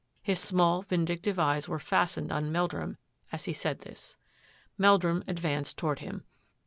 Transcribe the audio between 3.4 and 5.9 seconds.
he said this. Meldrum advanced